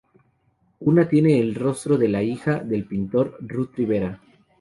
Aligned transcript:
Una 0.79 1.07
tiene 1.07 1.39
el 1.39 1.53
rostro 1.53 1.95
de 1.95 2.07
la 2.07 2.23
hija 2.23 2.57
del 2.57 2.85
pintor, 2.87 3.37
Ruth 3.39 3.75
Rivera. 3.75 4.19